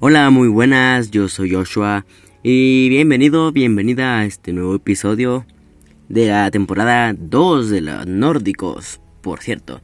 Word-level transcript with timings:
Hola, 0.00 0.30
muy 0.30 0.46
buenas, 0.46 1.10
yo 1.10 1.28
soy 1.28 1.52
Joshua 1.52 2.06
y 2.44 2.88
bienvenido, 2.88 3.50
bienvenida 3.50 4.20
a 4.20 4.26
este 4.26 4.52
nuevo 4.52 4.76
episodio 4.76 5.44
de 6.08 6.28
la 6.28 6.48
temporada 6.52 7.16
2 7.18 7.68
de 7.68 7.80
los 7.80 8.06
nórdicos, 8.06 9.00
por 9.22 9.40
cierto. 9.40 9.80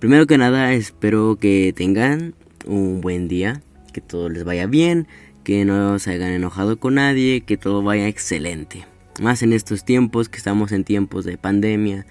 Primero 0.00 0.26
que 0.26 0.36
nada, 0.36 0.74
espero 0.74 1.38
que 1.40 1.72
tengan 1.74 2.34
un 2.66 3.00
buen 3.00 3.26
día, 3.26 3.62
que 3.94 4.02
todo 4.02 4.28
les 4.28 4.44
vaya 4.44 4.66
bien, 4.66 5.08
que 5.44 5.64
no 5.64 5.98
se 5.98 6.10
hayan 6.10 6.32
enojado 6.32 6.78
con 6.78 6.96
nadie, 6.96 7.40
que 7.40 7.56
todo 7.56 7.82
vaya 7.82 8.06
excelente. 8.06 8.84
Más 9.18 9.42
en 9.42 9.54
estos 9.54 9.86
tiempos 9.86 10.28
que 10.28 10.36
estamos 10.36 10.72
en 10.72 10.84
tiempos 10.84 11.24
de 11.24 11.38
pandemia, 11.38 12.04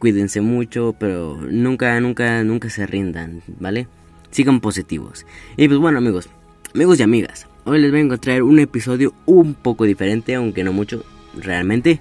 cuídense 0.00 0.40
mucho, 0.40 0.96
pero 0.98 1.36
nunca, 1.36 2.00
nunca, 2.00 2.42
nunca 2.42 2.68
se 2.68 2.84
rindan, 2.84 3.42
¿vale? 3.60 3.86
Sigan 4.32 4.58
positivos. 4.58 5.24
Y 5.56 5.68
pues 5.68 5.78
bueno 5.78 5.98
amigos, 5.98 6.28
amigos 6.76 7.00
y 7.00 7.04
amigas, 7.04 7.46
hoy 7.64 7.80
les 7.80 7.90
vengo 7.90 8.12
a 8.12 8.18
traer 8.18 8.42
un 8.42 8.58
episodio 8.58 9.14
un 9.24 9.54
poco 9.54 9.84
diferente, 9.84 10.34
aunque 10.34 10.62
no 10.62 10.74
mucho, 10.74 11.06
realmente. 11.34 12.00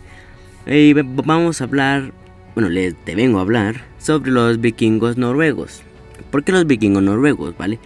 Y 0.67 0.91
vamos 0.91 1.61
a 1.61 1.63
hablar, 1.63 2.11
bueno, 2.55 2.67
les 2.67 2.93
te 2.93 3.15
vengo 3.15 3.37
a 3.37 3.43
hablar 3.43 3.85
sobre 3.99 4.31
los 4.31 4.59
vikingos 4.59 5.15
noruegos. 5.15 5.81
¿Por 6.29 6.43
qué 6.43 6.51
los 6.51 6.67
vikingos 6.67 7.01
noruegos, 7.01 7.57
vale? 7.57 7.79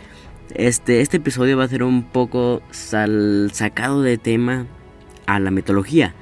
Este, 0.55 1.01
este 1.01 1.17
episodio 1.17 1.57
va 1.57 1.65
a 1.65 1.67
ser 1.67 1.83
un 1.83 2.01
poco 2.01 2.63
sacado 2.71 4.01
de 4.01 4.17
tema 4.17 4.65
a 5.27 5.39
la 5.39 5.51
mitología. 5.51 6.15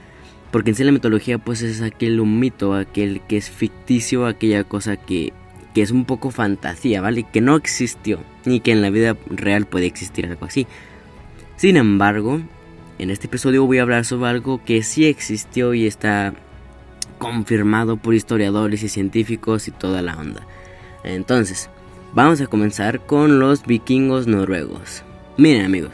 Porque 0.52 0.72
en 0.72 0.76
sí 0.76 0.84
la 0.84 0.91
mitología 0.91 1.38
pues 1.38 1.62
es 1.62 1.82
aquel 1.82 2.20
un 2.20 2.41
mito, 2.41 2.74
aquel 2.74 3.22
que 3.22 3.38
es 3.38 3.49
ficticio, 3.49 4.26
aquella 4.26 4.66
cosa 4.66 4.98
que, 4.98 5.32
que 5.77 5.84
es 5.84 5.91
un 5.91 6.05
poco 6.05 6.31
fantasía, 6.31 7.02
¿vale? 7.02 7.23
Que 7.23 7.40
no 7.40 7.55
existió, 7.55 8.20
ni 8.45 8.59
que 8.59 8.72
en 8.72 8.81
la 8.81 8.90
vida 8.90 9.16
real 9.30 9.68
puede 9.68 9.85
existir 9.85 10.26
algo 10.26 10.45
así. 10.45 10.66
Sin 11.55 11.77
embargo, 11.77 12.41
en 12.98 13.09
este 13.12 13.27
episodio 13.27 13.66
voy 13.66 13.77
a 13.77 13.84
hablar 13.84 14.04
sobre 14.04 14.32
algo 14.32 14.63
que 14.65 14.82
sí 14.82 15.05
existió 15.05 15.74
y 15.74 15.85
está 15.85 16.34
confirmado 17.20 17.98
por 17.98 18.15
historiadores 18.15 18.84
y 18.84 18.90
científicos 18.90 19.68
y 19.68 19.71
toda 19.71 20.02
la 20.02 20.18
onda. 20.18 20.48
Entonces, 21.04 21.70
Vamos 22.13 22.41
a 22.41 22.48
comenzar 22.48 23.02
con 23.05 23.40
los 23.40 23.65
vikingos 23.65 24.27
noruegos. 24.27 25.04
Miren 25.37 25.65
amigos, 25.65 25.91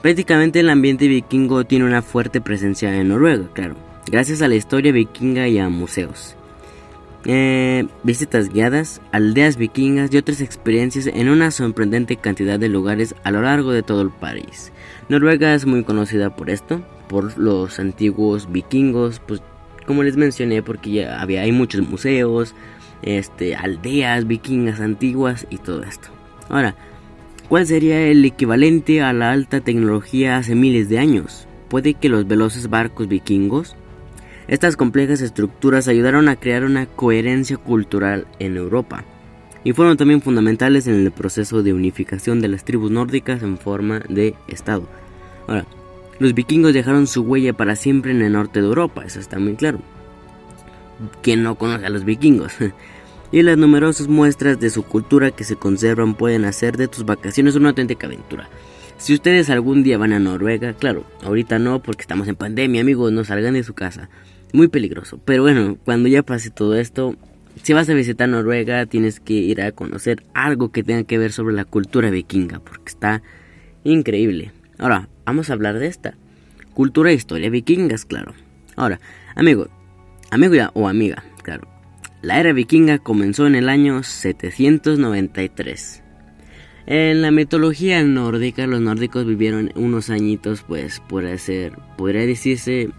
prácticamente 0.00 0.60
el 0.60 0.70
ambiente 0.70 1.08
vikingo 1.08 1.64
tiene 1.64 1.84
una 1.84 2.02
fuerte 2.02 2.40
presencia 2.40 2.94
en 2.94 3.08
Noruega, 3.08 3.48
claro, 3.52 3.76
gracias 4.06 4.40
a 4.40 4.48
la 4.48 4.54
historia 4.54 4.92
vikinga 4.92 5.48
y 5.48 5.58
a 5.58 5.68
museos. 5.68 6.36
Eh, 7.26 7.86
visitas 8.02 8.48
guiadas, 8.48 9.02
aldeas 9.12 9.56
vikingas 9.56 10.12
y 10.12 10.16
otras 10.16 10.40
experiencias 10.40 11.06
en 11.06 11.28
una 11.28 11.50
sorprendente 11.50 12.16
cantidad 12.16 12.58
de 12.58 12.70
lugares 12.70 13.14
a 13.24 13.30
lo 13.30 13.42
largo 13.42 13.72
de 13.72 13.82
todo 13.82 14.00
el 14.00 14.10
país. 14.10 14.72
Noruega 15.10 15.54
es 15.54 15.66
muy 15.66 15.84
conocida 15.84 16.34
por 16.34 16.48
esto, 16.48 16.80
por 17.08 17.36
los 17.36 17.78
antiguos 17.78 18.50
vikingos, 18.50 19.20
pues 19.26 19.42
como 19.86 20.02
les 20.02 20.16
mencioné, 20.16 20.62
porque 20.62 20.92
ya 20.92 21.20
había 21.20 21.42
hay 21.42 21.52
muchos 21.52 21.86
museos, 21.86 22.54
este, 23.02 23.54
aldeas 23.54 24.26
vikingas 24.26 24.80
antiguas 24.80 25.46
y 25.50 25.58
todo 25.58 25.82
esto. 25.82 26.08
Ahora, 26.48 26.74
¿cuál 27.48 27.66
sería 27.66 28.00
el 28.06 28.24
equivalente 28.24 29.02
a 29.02 29.12
la 29.12 29.32
alta 29.32 29.60
tecnología 29.60 30.36
hace 30.36 30.54
miles 30.54 30.88
de 30.88 30.98
años? 30.98 31.46
Puede 31.68 31.94
que 31.94 32.08
los 32.08 32.26
veloces 32.26 32.70
barcos 32.70 33.08
vikingos. 33.08 33.76
Estas 34.50 34.76
complejas 34.76 35.20
estructuras 35.20 35.86
ayudaron 35.86 36.28
a 36.28 36.34
crear 36.34 36.64
una 36.64 36.86
coherencia 36.86 37.56
cultural 37.56 38.26
en 38.40 38.56
Europa 38.56 39.04
y 39.62 39.74
fueron 39.74 39.96
también 39.96 40.22
fundamentales 40.22 40.88
en 40.88 40.96
el 40.96 41.12
proceso 41.12 41.62
de 41.62 41.72
unificación 41.72 42.40
de 42.40 42.48
las 42.48 42.64
tribus 42.64 42.90
nórdicas 42.90 43.44
en 43.44 43.58
forma 43.58 44.00
de 44.08 44.34
Estado. 44.48 44.88
Ahora, 45.46 45.66
los 46.18 46.34
vikingos 46.34 46.74
dejaron 46.74 47.06
su 47.06 47.22
huella 47.22 47.52
para 47.52 47.76
siempre 47.76 48.10
en 48.10 48.22
el 48.22 48.32
norte 48.32 48.60
de 48.60 48.66
Europa, 48.66 49.04
eso 49.06 49.20
está 49.20 49.38
muy 49.38 49.54
claro. 49.54 49.78
¿Quién 51.22 51.44
no 51.44 51.54
conoce 51.54 51.86
a 51.86 51.90
los 51.90 52.04
vikingos? 52.04 52.52
y 53.30 53.42
las 53.42 53.56
numerosas 53.56 54.08
muestras 54.08 54.58
de 54.58 54.70
su 54.70 54.82
cultura 54.82 55.30
que 55.30 55.44
se 55.44 55.54
conservan 55.54 56.16
pueden 56.16 56.44
hacer 56.44 56.76
de 56.76 56.88
tus 56.88 57.04
vacaciones 57.04 57.54
una 57.54 57.68
auténtica 57.68 58.08
aventura. 58.08 58.48
Si 58.98 59.14
ustedes 59.14 59.48
algún 59.48 59.84
día 59.84 59.96
van 59.96 60.12
a 60.12 60.18
Noruega, 60.18 60.72
claro, 60.72 61.04
ahorita 61.22 61.60
no 61.60 61.80
porque 61.80 62.02
estamos 62.02 62.26
en 62.26 62.34
pandemia, 62.34 62.80
amigos, 62.80 63.12
no 63.12 63.22
salgan 63.22 63.54
de 63.54 63.62
su 63.62 63.74
casa. 63.74 64.10
Muy 64.52 64.68
peligroso. 64.68 65.20
Pero 65.24 65.42
bueno, 65.42 65.78
cuando 65.84 66.08
ya 66.08 66.22
pase 66.22 66.50
todo 66.50 66.76
esto, 66.76 67.16
si 67.62 67.72
vas 67.72 67.88
a 67.88 67.94
visitar 67.94 68.28
Noruega, 68.28 68.86
tienes 68.86 69.20
que 69.20 69.34
ir 69.34 69.62
a 69.62 69.72
conocer 69.72 70.24
algo 70.34 70.72
que 70.72 70.82
tenga 70.82 71.04
que 71.04 71.18
ver 71.18 71.32
sobre 71.32 71.54
la 71.54 71.64
cultura 71.64 72.10
vikinga, 72.10 72.60
porque 72.60 72.88
está 72.88 73.22
increíble. 73.84 74.52
Ahora, 74.78 75.08
vamos 75.24 75.50
a 75.50 75.52
hablar 75.52 75.78
de 75.78 75.86
esta. 75.86 76.16
Cultura 76.74 77.10
e 77.10 77.14
historia 77.14 77.50
vikingas, 77.50 78.04
claro. 78.04 78.34
Ahora, 78.76 79.00
amigos, 79.34 79.68
Amigo 80.32 80.54
o 80.74 80.86
amiga, 80.86 81.24
claro. 81.42 81.66
La 82.22 82.38
era 82.38 82.52
vikinga 82.52 82.98
comenzó 82.98 83.48
en 83.48 83.56
el 83.56 83.68
año 83.68 84.04
793. 84.04 86.04
En 86.86 87.20
la 87.20 87.32
mitología 87.32 88.00
nórdica, 88.04 88.68
los 88.68 88.80
nórdicos 88.80 89.26
vivieron 89.26 89.72
unos 89.74 90.08
añitos, 90.08 90.62
pues, 90.62 91.00
por 91.00 91.26
hacer, 91.26 91.72
podría 91.96 92.26
decirse, 92.26 92.90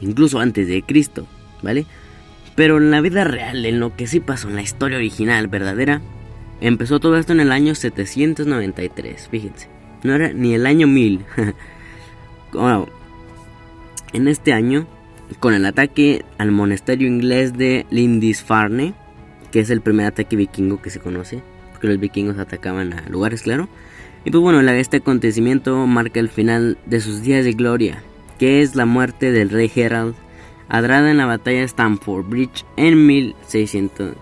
incluso 0.00 0.40
antes 0.40 0.68
de 0.68 0.82
Cristo, 0.82 1.26
¿vale? 1.62 1.86
Pero 2.54 2.78
en 2.78 2.90
la 2.90 3.00
vida 3.00 3.24
real, 3.24 3.64
en 3.66 3.80
lo 3.80 3.96
que 3.96 4.06
sí 4.06 4.20
pasó 4.20 4.48
en 4.48 4.56
la 4.56 4.62
historia 4.62 4.98
original, 4.98 5.48
verdadera, 5.48 6.00
empezó 6.60 7.00
todo 7.00 7.18
esto 7.18 7.32
en 7.32 7.40
el 7.40 7.52
año 7.52 7.74
793, 7.74 9.28
fíjense. 9.28 9.68
No 10.02 10.14
era 10.14 10.32
ni 10.32 10.54
el 10.54 10.66
año 10.66 10.86
1000. 10.86 11.24
bueno, 12.52 12.88
en 14.12 14.28
este 14.28 14.52
año 14.52 14.86
con 15.40 15.54
el 15.54 15.66
ataque 15.66 16.24
al 16.38 16.52
monasterio 16.52 17.08
inglés 17.08 17.56
de 17.56 17.86
Lindisfarne, 17.90 18.94
que 19.50 19.60
es 19.60 19.70
el 19.70 19.80
primer 19.80 20.06
ataque 20.06 20.36
vikingo 20.36 20.80
que 20.82 20.90
se 20.90 21.00
conoce, 21.00 21.42
porque 21.72 21.88
los 21.88 21.98
vikingos 21.98 22.38
atacaban 22.38 22.92
a 22.92 23.08
lugares, 23.08 23.42
claro. 23.42 23.68
Y 24.24 24.30
pues 24.30 24.42
bueno, 24.42 24.60
este 24.70 24.98
acontecimiento 24.98 25.86
marca 25.86 26.20
el 26.20 26.28
final 26.28 26.78
de 26.86 27.00
sus 27.00 27.22
días 27.22 27.44
de 27.44 27.52
gloria, 27.52 28.02
es 28.44 28.74
la 28.74 28.86
muerte 28.86 29.32
del 29.32 29.50
rey 29.50 29.68
Gerald, 29.68 30.14
adrada 30.68 31.10
en 31.10 31.18
la 31.18 31.26
batalla 31.26 31.60
de 31.60 31.64
Stamford 31.64 32.26
Bridge 32.26 32.64
en 32.76 33.06
1600 33.06 34.14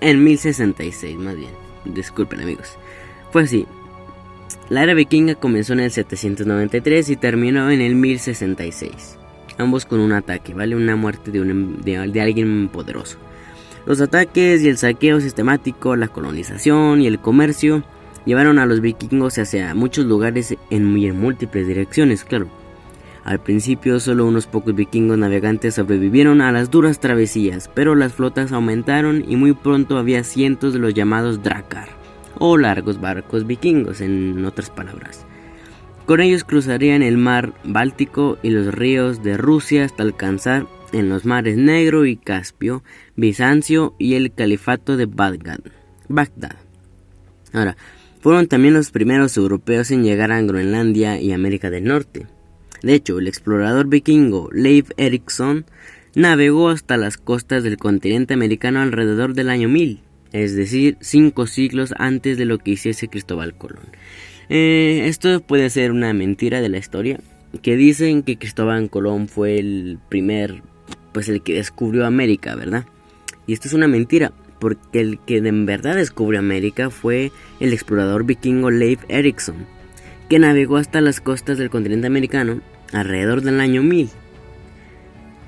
en 0.00 0.24
1066 0.24 1.16
más 1.18 1.36
bien. 1.36 1.52
Disculpen 1.84 2.40
amigos. 2.40 2.76
Fue 3.30 3.42
así. 3.42 3.66
La 4.68 4.82
era 4.82 4.94
vikinga 4.94 5.36
comenzó 5.36 5.72
en 5.74 5.80
el 5.80 5.90
793 5.90 7.10
y 7.10 7.16
terminó 7.16 7.70
en 7.70 7.80
el 7.80 7.94
1066 7.94 9.18
ambos 9.58 9.86
con 9.86 10.00
un 10.00 10.12
ataque, 10.12 10.54
¿vale? 10.54 10.76
Una 10.76 10.96
muerte 10.96 11.30
de, 11.30 11.40
un, 11.40 11.80
de, 11.82 12.20
alguien 12.20 12.68
poderoso. 12.68 13.18
Los 13.86 14.00
ataques 14.00 14.62
y 14.62 14.68
el 14.68 14.78
saqueo 14.78 15.20
sistemático, 15.20 15.96
la 15.96 16.08
colonización 16.08 17.00
y 17.00 17.06
el 17.06 17.18
comercio 17.18 17.82
llevaron 18.24 18.58
a 18.58 18.66
los 18.66 18.80
vikingos 18.80 19.38
hacia 19.38 19.74
muchos 19.74 20.04
lugares 20.04 20.56
en 20.70 21.16
múltiples 21.16 21.66
direcciones, 21.66 22.24
claro. 22.24 22.48
Al 23.24 23.40
principio 23.40 24.00
solo 24.00 24.26
unos 24.26 24.46
pocos 24.46 24.74
vikingos 24.74 25.16
navegantes 25.16 25.74
sobrevivieron 25.74 26.40
a 26.40 26.50
las 26.50 26.70
duras 26.70 26.98
travesías, 26.98 27.70
pero 27.72 27.94
las 27.94 28.14
flotas 28.14 28.50
aumentaron 28.50 29.24
y 29.28 29.36
muy 29.36 29.52
pronto 29.52 29.96
había 29.96 30.24
cientos 30.24 30.72
de 30.72 30.80
los 30.80 30.92
llamados 30.92 31.42
drakar, 31.42 31.88
o 32.38 32.58
largos 32.58 33.00
barcos 33.00 33.46
vikingos 33.46 34.00
en 34.00 34.44
otras 34.44 34.70
palabras. 34.70 35.24
Con 36.06 36.20
ellos 36.20 36.42
cruzarían 36.42 37.02
el 37.02 37.16
mar 37.16 37.52
Báltico 37.62 38.38
y 38.42 38.50
los 38.50 38.74
ríos 38.74 39.22
de 39.22 39.36
Rusia 39.36 39.84
hasta 39.84 40.02
alcanzar 40.02 40.66
en 40.92 41.08
los 41.08 41.24
mares 41.24 41.56
Negro 41.56 42.04
y 42.06 42.16
Caspio, 42.16 42.82
Bizancio 43.14 43.94
y 43.98 44.14
el 44.14 44.32
califato 44.32 44.96
de 44.96 45.06
Bagdad. 45.06 45.60
Bagdad. 46.08 46.56
Ahora, 47.52 47.76
fueron 48.20 48.48
también 48.48 48.74
los 48.74 48.90
primeros 48.90 49.36
europeos 49.36 49.90
en 49.92 50.02
llegar 50.02 50.32
a 50.32 50.40
Groenlandia 50.42 51.20
y 51.20 51.32
América 51.32 51.70
del 51.70 51.84
Norte. 51.84 52.26
De 52.82 52.94
hecho, 52.94 53.18
el 53.18 53.28
explorador 53.28 53.88
vikingo 53.88 54.48
Leif 54.52 54.90
Erikson 54.96 55.64
navegó 56.14 56.68
hasta 56.68 56.96
las 56.96 57.16
costas 57.16 57.62
del 57.62 57.78
continente 57.78 58.34
americano 58.34 58.80
alrededor 58.80 59.34
del 59.34 59.50
año 59.50 59.68
1000, 59.68 60.00
es 60.32 60.56
decir, 60.56 60.96
cinco 61.00 61.46
siglos 61.46 61.94
antes 61.98 62.38
de 62.38 62.44
lo 62.44 62.58
que 62.58 62.72
hiciese 62.72 63.08
Cristóbal 63.08 63.54
Colón. 63.54 63.84
Eh, 64.48 65.04
esto 65.06 65.40
puede 65.40 65.70
ser 65.70 65.92
una 65.92 66.12
mentira 66.12 66.60
de 66.60 66.68
la 66.68 66.78
historia, 66.78 67.20
que 67.62 67.76
dicen 67.76 68.22
que 68.22 68.36
Cristóbal 68.36 68.90
Colón 68.90 69.28
fue 69.28 69.58
el 69.58 69.98
primer, 70.08 70.62
pues 71.12 71.28
el 71.28 71.42
que 71.42 71.54
descubrió 71.54 72.04
América, 72.04 72.54
¿verdad? 72.56 72.84
Y 73.46 73.52
esto 73.52 73.68
es 73.68 73.74
una 73.74 73.88
mentira, 73.88 74.32
porque 74.58 75.00
el 75.00 75.18
que 75.20 75.38
en 75.38 75.66
verdad 75.66 75.96
descubrió 75.96 76.40
América 76.40 76.90
fue 76.90 77.32
el 77.60 77.72
explorador 77.72 78.24
vikingo 78.24 78.70
Leif 78.70 79.00
Erikson, 79.08 79.66
que 80.28 80.38
navegó 80.38 80.76
hasta 80.76 81.00
las 81.00 81.20
costas 81.20 81.58
del 81.58 81.70
continente 81.70 82.06
americano 82.06 82.60
alrededor 82.92 83.42
del 83.42 83.60
año 83.60 83.82
1000. 83.82 84.10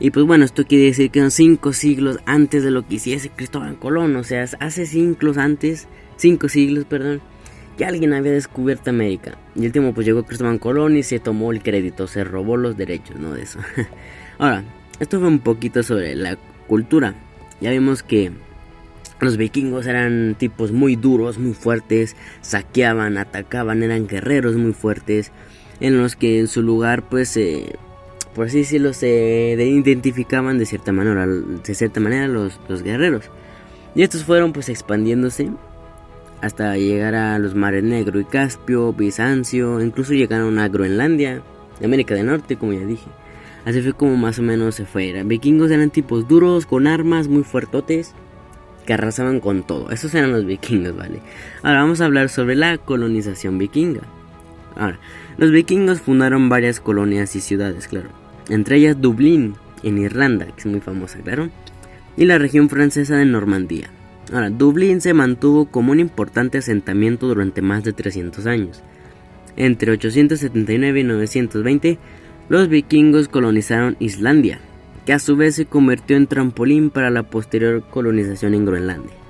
Y 0.00 0.10
pues 0.10 0.26
bueno, 0.26 0.44
esto 0.44 0.66
quiere 0.66 0.86
decir 0.86 1.10
que 1.10 1.20
son 1.20 1.30
cinco 1.30 1.72
siglos 1.72 2.18
antes 2.26 2.64
de 2.64 2.70
lo 2.70 2.86
que 2.86 2.96
hiciese 2.96 3.30
Cristóbal 3.30 3.78
Colón, 3.78 4.16
o 4.16 4.24
sea, 4.24 4.44
hace 4.60 4.86
siglos 4.86 5.38
antes, 5.38 5.86
cinco 6.16 6.48
siglos, 6.48 6.84
perdón, 6.84 7.20
que 7.78 7.84
alguien 7.84 8.12
había 8.12 8.32
descubierto 8.32 8.90
América. 8.90 9.38
Y 9.54 9.60
el 9.60 9.66
último 9.66 9.94
pues 9.94 10.06
llegó 10.06 10.24
Cristóbal 10.24 10.58
Colón 10.58 10.96
y 10.96 11.02
se 11.02 11.20
tomó 11.20 11.52
el 11.52 11.62
crédito, 11.62 12.06
se 12.06 12.24
robó 12.24 12.56
los 12.56 12.76
derechos, 12.76 13.16
¿no? 13.18 13.34
De 13.34 13.42
eso. 13.42 13.60
Ahora, 14.38 14.64
esto 14.98 15.20
fue 15.20 15.28
un 15.28 15.38
poquito 15.38 15.82
sobre 15.82 16.14
la 16.16 16.36
cultura. 16.66 17.14
Ya 17.60 17.70
vimos 17.70 18.02
que 18.02 18.32
los 19.20 19.36
vikingos 19.36 19.86
eran 19.86 20.34
tipos 20.38 20.72
muy 20.72 20.96
duros, 20.96 21.38
muy 21.38 21.54
fuertes, 21.54 22.16
saqueaban, 22.42 23.16
atacaban, 23.16 23.82
eran 23.82 24.06
guerreros 24.06 24.56
muy 24.56 24.72
fuertes, 24.72 25.32
en 25.86 25.98
los 25.98 26.16
que 26.16 26.38
en 26.38 26.48
su 26.48 26.62
lugar 26.62 27.02
pues 27.08 27.38
por 28.34 28.46
así 28.46 28.58
decirlo 28.58 28.92
se 28.92 29.54
identificaban 29.58 30.58
de 30.58 30.66
cierta 30.66 30.92
manera, 30.92 31.26
de 31.26 31.74
cierta 31.74 32.00
manera 32.00 32.26
los, 32.26 32.58
los 32.68 32.82
guerreros. 32.82 33.30
Y 33.94 34.02
estos 34.02 34.24
fueron 34.24 34.52
pues 34.52 34.68
expandiéndose 34.68 35.50
hasta 36.40 36.76
llegar 36.76 37.14
a 37.14 37.38
los 37.38 37.54
mares 37.54 37.84
Negro 37.84 38.20
y 38.20 38.24
Caspio, 38.24 38.92
Bizancio, 38.92 39.80
incluso 39.80 40.12
llegaron 40.12 40.58
a 40.58 40.68
Groenlandia, 40.68 41.42
América 41.82 42.14
del 42.14 42.26
Norte, 42.26 42.56
como 42.56 42.72
ya 42.72 42.84
dije. 42.84 43.06
Así 43.64 43.80
fue 43.80 43.94
como 43.94 44.16
más 44.16 44.38
o 44.38 44.42
menos 44.42 44.74
se 44.74 44.84
fue. 44.84 45.22
vikingos 45.24 45.70
eran 45.70 45.90
tipos 45.90 46.28
duros, 46.28 46.66
con 46.66 46.86
armas 46.86 47.28
muy 47.28 47.44
fuertotes, 47.44 48.14
que 48.84 48.92
arrasaban 48.92 49.40
con 49.40 49.62
todo. 49.62 49.90
Esos 49.90 50.14
eran 50.14 50.32
los 50.32 50.44
vikingos, 50.44 50.94
¿vale? 50.94 51.22
Ahora 51.62 51.80
vamos 51.80 52.00
a 52.00 52.04
hablar 52.04 52.28
sobre 52.28 52.56
la 52.56 52.76
colonización 52.76 53.56
vikinga. 53.56 54.02
Ahora, 54.76 54.98
los 55.36 55.50
vikingos 55.50 56.00
fundaron 56.00 56.48
varias 56.48 56.80
colonias 56.80 57.36
y 57.36 57.40
ciudades, 57.40 57.88
claro. 57.88 58.08
Entre 58.48 58.76
ellas 58.76 59.00
Dublín, 59.00 59.54
en 59.82 59.98
Irlanda, 59.98 60.46
que 60.46 60.60
es 60.60 60.66
muy 60.66 60.80
famosa, 60.80 61.18
claro. 61.20 61.50
Y 62.16 62.24
la 62.24 62.38
región 62.38 62.68
francesa 62.68 63.16
de 63.16 63.24
Normandía. 63.24 63.88
Ahora, 64.32 64.50
Dublín 64.50 65.00
se 65.00 65.14
mantuvo 65.14 65.66
como 65.66 65.92
un 65.92 66.00
importante 66.00 66.58
asentamiento 66.58 67.26
durante 67.26 67.62
más 67.62 67.84
de 67.84 67.92
300 67.92 68.46
años. 68.46 68.82
Entre 69.56 69.92
879 69.92 71.00
y 71.00 71.04
920, 71.04 71.98
los 72.48 72.68
vikingos 72.68 73.28
colonizaron 73.28 73.96
Islandia, 74.00 74.58
que 75.06 75.12
a 75.12 75.18
su 75.18 75.36
vez 75.36 75.54
se 75.54 75.66
convirtió 75.66 76.16
en 76.16 76.26
trampolín 76.26 76.90
para 76.90 77.10
la 77.10 77.22
posterior 77.22 77.84
colonización 77.88 78.54
en 78.54 78.64
Groenlandia. 78.64 79.23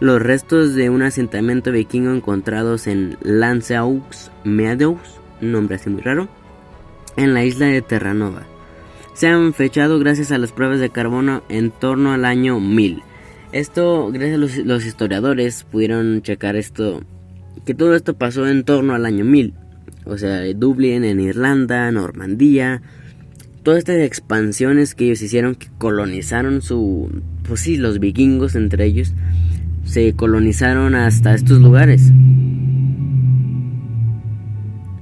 Los 0.00 0.20
restos 0.20 0.74
de 0.74 0.90
un 0.90 1.02
asentamiento 1.02 1.72
vikingo 1.72 2.12
encontrados 2.12 2.86
en 2.86 3.16
Lanceaux 3.22 4.02
Meadows, 4.44 5.20
nombre 5.40 5.76
así 5.76 5.90
muy 5.90 6.02
raro, 6.02 6.28
en 7.16 7.34
la 7.34 7.44
isla 7.44 7.66
de 7.66 7.82
Terranova, 7.82 8.42
se 9.14 9.28
han 9.28 9.54
fechado 9.54 9.98
gracias 9.98 10.32
a 10.32 10.38
las 10.38 10.52
pruebas 10.52 10.80
de 10.80 10.90
carbono 10.90 11.42
en 11.48 11.70
torno 11.70 12.12
al 12.12 12.24
año 12.24 12.58
1000 12.60 13.02
esto, 13.54 14.10
gracias 14.10 14.34
a 14.34 14.64
los, 14.64 14.84
historiadores, 14.84 15.62
pudieron 15.62 16.22
checar 16.22 16.56
esto, 16.56 17.02
que 17.64 17.72
todo 17.72 17.94
esto 17.94 18.18
pasó 18.18 18.48
en 18.48 18.64
torno 18.64 18.96
al 18.96 19.06
año 19.06 19.24
1000. 19.24 19.54
O 20.06 20.18
sea, 20.18 20.42
Dublín 20.54 21.04
en 21.04 21.20
Irlanda, 21.20 21.88
Normandía, 21.92 22.82
todas 23.62 23.78
estas 23.78 23.98
expansiones 23.98 24.96
que 24.96 25.04
ellos 25.04 25.22
hicieron, 25.22 25.54
que 25.54 25.68
colonizaron 25.78 26.62
su, 26.62 27.22
pues 27.46 27.60
sí, 27.60 27.76
los 27.76 28.00
vikingos 28.00 28.56
entre 28.56 28.86
ellos, 28.86 29.14
se 29.84 30.14
colonizaron 30.14 30.94
hasta 30.94 31.34
estos 31.34 31.60
lugares. 31.60 32.10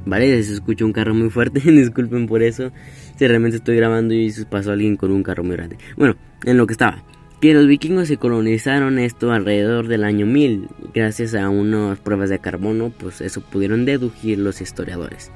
Vale, 0.04 0.42
se 0.42 0.52
escucha 0.52 0.84
un 0.84 0.92
carro 0.92 1.14
muy 1.14 1.30
fuerte, 1.30 1.60
disculpen 1.70 2.26
por 2.26 2.42
eso. 2.42 2.72
Si 3.16 3.26
realmente 3.26 3.56
estoy 3.58 3.76
grabando 3.76 4.14
y 4.14 4.32
pasó 4.50 4.72
alguien 4.72 4.96
con 4.96 5.10
un 5.10 5.22
carro 5.22 5.44
muy 5.44 5.56
grande. 5.56 5.78
Bueno, 5.96 6.16
en 6.44 6.56
lo 6.56 6.66
que 6.66 6.72
estaba 6.72 7.02
que 7.42 7.54
los 7.54 7.66
vikingos 7.66 8.06
se 8.06 8.18
colonizaron 8.18 9.00
esto 9.00 9.32
alrededor 9.32 9.88
del 9.88 10.04
año 10.04 10.26
1000. 10.26 10.68
Gracias 10.94 11.34
a 11.34 11.48
unas 11.48 11.98
pruebas 11.98 12.30
de 12.30 12.38
carbono, 12.38 12.90
pues 12.96 13.20
eso 13.20 13.40
pudieron 13.40 13.84
deducir 13.84 14.38
los 14.38 14.60
historiadores. 14.60 15.32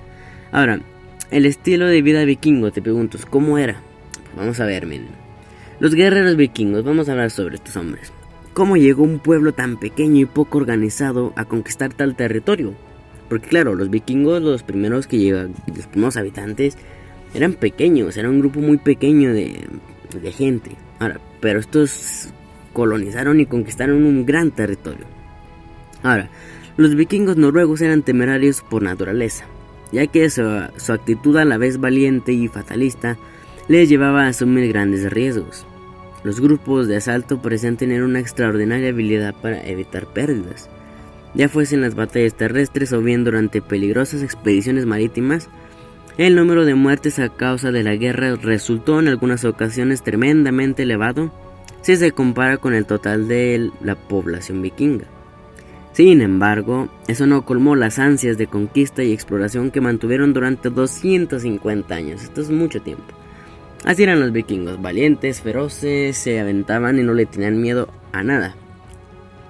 Ahora, 0.53 0.81
el 1.33 1.47
estilo 1.47 1.89
de 1.89 2.03
vida 2.03 2.25
vikingo, 2.25 2.71
te 2.71 2.81
pregunto, 2.81 3.19
¿cómo 3.29 3.59
era? 3.59 3.81
Pues 4.13 4.37
vamos 4.37 4.61
a 4.61 4.67
ver, 4.67 4.87
miren. 4.87 5.09
Los 5.81 5.97
guerreros 5.97 6.37
vikingos, 6.37 6.85
vamos 6.85 7.09
a 7.09 7.13
hablar 7.13 7.33
sobre 7.33 7.57
estos 7.57 7.77
hombres. 7.77 8.13
¿Cómo 8.57 8.79
llegó 8.79 9.03
un 9.03 9.19
pueblo 9.19 9.53
tan 9.53 9.77
pequeño 9.77 10.23
y 10.23 10.25
poco 10.25 10.57
organizado 10.57 11.35
a 11.37 11.45
conquistar 11.45 11.93
tal 11.93 12.17
territorio? 12.17 12.73
Porque 13.29 13.49
claro, 13.49 13.75
los 13.75 13.91
vikingos, 13.91 14.41
los 14.41 14.63
primeros 14.63 15.07
que 15.07 15.19
llegan, 15.19 15.53
los 15.67 15.87
primeros 15.87 16.17
habitantes, 16.17 16.79
eran 17.35 17.53
pequeños, 17.53 18.17
era 18.17 18.31
un 18.31 18.41
grupo 18.41 18.61
muy 18.61 18.79
pequeño 18.79 19.35
de, 19.35 19.69
gente. 20.33 20.71
Ahora, 20.99 21.21
pero 21.43 21.59
estos 21.59 22.31
colonizaron 22.73 23.41
y 23.41 23.45
conquistaron 23.45 24.05
un 24.05 24.25
gran 24.25 24.51
territorio. 24.53 25.05
Ahora, 26.03 26.31
los 26.79 26.95
vikingos 26.95 27.37
noruegos 27.37 27.83
eran 27.83 28.05
temerarios 28.05 28.63
por 28.63 28.83
naturaleza, 28.83 29.45
ya 29.93 30.07
que 30.07 30.31
su, 30.31 30.43
su 30.79 30.95
actitud 30.95 31.37
a 31.37 31.45
la 31.45 31.59
vez 31.59 31.79
valiente 31.79 32.33
y 32.33 32.49
fatalista 32.49 33.19
les 33.69 33.91
llevaba 33.91 34.25
a 34.25 34.29
asumir 34.29 34.67
grandes 34.73 35.13
riesgos. 35.13 35.67
Los 36.27 36.41
grupos 36.41 36.89
de 36.89 36.97
asalto 36.97 37.41
parecían 37.41 37.77
tener 37.77 38.03
una 38.03 38.19
extraordinaria 38.19 38.89
habilidad 38.89 39.33
para 39.33 39.65
evitar 39.65 40.07
pérdidas, 40.07 40.69
ya 41.35 41.49
fuesen 41.49 41.83
las 41.83 41.95
batallas 41.95 42.35
terrestres 42.35 42.93
o 42.93 43.01
bien 43.01 43.23
durante 43.23 43.63
peligrosas 43.63 44.25
expediciones 44.25 44.87
marítimas, 44.87 45.49
el 46.19 46.35
número 46.35 46.65
de 46.65 46.75
muertes 46.75 47.21
a 47.21 47.29
causa 47.29 47.71
de 47.71 47.85
la 47.85 47.95
guerra 47.95 48.35
resultó 48.35 48.99
en 48.99 49.07
algunas 49.07 49.45
ocasiones 49.45 50.03
tremendamente 50.03 50.83
elevado 50.83 51.31
si 51.83 51.95
se 51.95 52.11
compara 52.11 52.57
con 52.57 52.75
el 52.75 52.87
total 52.87 53.29
de 53.29 53.71
la 53.81 53.95
población 53.95 54.63
vikinga. 54.63 55.07
Sin 55.93 56.21
embargo, 56.23 56.89
eso 57.07 57.29
no 57.29 57.45
colmó 57.45 57.77
las 57.77 58.01
ansias 58.01 58.37
de 58.37 58.49
conquista 58.49 59.05
y 59.05 59.13
exploración 59.13 59.71
que 59.71 59.81
mantuvieron 59.81 60.33
durante 60.33 60.71
250 60.71 61.95
años. 61.95 62.25
Esto 62.25 62.41
es 62.41 62.51
mucho 62.51 62.83
tiempo. 62.83 63.15
Así 63.87 64.03
eran 64.03 64.19
los 64.19 64.33
vikingos, 64.33 64.83
valientes, 64.83 65.41
feroces, 65.41 66.17
se 66.17 66.41
aventaban 66.41 66.99
y 66.99 67.05
no 67.05 67.15
le 67.15 67.25
tenían 67.25 67.63
miedo 67.63 67.89
a 68.13 68.25
nada. 68.25 68.57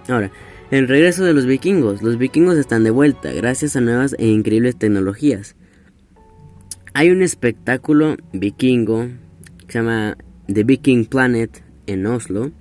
Ahora, 0.09 0.31
el 0.71 0.88
regreso 0.88 1.25
de 1.25 1.33
los 1.33 1.47
vikingos. 1.47 2.03
Los 2.03 2.19
vikingos 2.19 2.59
están 2.59 2.85
de 2.85 2.91
vuelta 2.91 3.33
gracias 3.33 3.77
a 3.77 3.81
nuevas 3.81 4.15
e 4.19 4.27
increíbles 4.27 4.77
tecnologías. 4.77 5.56
Hay 6.93 7.11
un 7.11 7.23
espectáculo 7.23 8.17
vikingo 8.35 9.09
que 9.67 9.73
se 9.73 9.79
llama 9.79 10.19
The 10.53 10.65
Viking 10.65 11.06
Planet 11.06 11.62
en 11.87 12.06
Oslo 12.06 12.53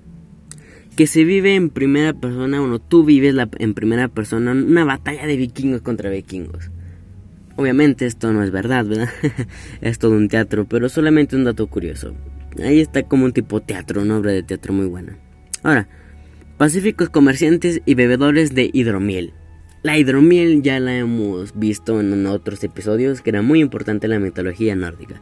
que 0.96 1.06
se 1.06 1.24
vive 1.24 1.56
en 1.56 1.68
primera 1.68 2.14
persona, 2.14 2.58
bueno, 2.58 2.78
tú 2.78 3.04
vives 3.04 3.34
en 3.58 3.74
primera 3.74 4.08
persona 4.08 4.52
una 4.52 4.84
batalla 4.86 5.26
de 5.26 5.36
vikingos 5.36 5.82
contra 5.82 6.08
vikingos. 6.08 6.70
Obviamente 7.56 8.06
esto 8.06 8.32
no 8.32 8.42
es 8.42 8.50
verdad, 8.50 8.84
¿verdad? 8.84 9.08
es 9.80 9.98
todo 9.98 10.12
un 10.12 10.28
teatro, 10.28 10.66
pero 10.66 10.88
solamente 10.88 11.36
un 11.36 11.44
dato 11.44 11.66
curioso. 11.66 12.14
Ahí 12.62 12.80
está 12.80 13.02
como 13.02 13.24
un 13.24 13.32
tipo 13.32 13.60
teatro, 13.60 14.02
una 14.02 14.18
obra 14.18 14.32
de 14.32 14.42
teatro 14.42 14.72
muy 14.72 14.86
buena. 14.86 15.18
Ahora, 15.62 15.88
pacíficos 16.58 17.08
comerciantes 17.08 17.80
y 17.84 17.94
bebedores 17.94 18.54
de 18.54 18.70
hidromiel. 18.72 19.32
La 19.82 19.98
hidromiel 19.98 20.62
ya 20.62 20.80
la 20.80 20.96
hemos 20.96 21.58
visto 21.58 22.00
en 22.00 22.26
otros 22.26 22.62
episodios 22.64 23.20
que 23.22 23.30
era 23.30 23.42
muy 23.42 23.60
importante 23.60 24.06
en 24.06 24.12
la 24.12 24.18
mitología 24.18 24.74
nórdica. 24.74 25.20